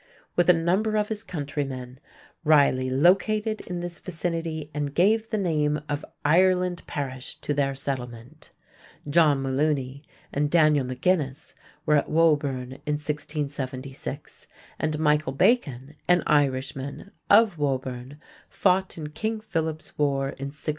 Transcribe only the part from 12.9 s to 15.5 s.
1676, and Michael